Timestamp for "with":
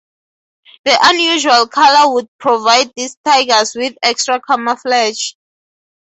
3.75-3.93